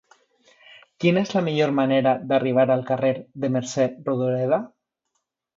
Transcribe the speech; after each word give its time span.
Quina 1.03 1.21
és 1.27 1.33
la 1.35 1.43
millor 1.49 1.75
manera 1.81 2.13
d'arribar 2.31 2.65
al 2.77 2.83
carrer 2.89 3.13
de 3.45 3.53
Mercè 3.59 3.89
Rodoreda? 4.11 4.63